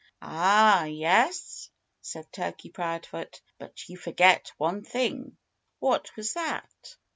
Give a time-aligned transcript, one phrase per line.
[0.23, 1.69] "Ah, yes?"
[2.01, 3.39] said Turkey Proudfoot.
[3.59, 5.37] "But you forgot one thing."
[5.77, 6.95] "What was that?"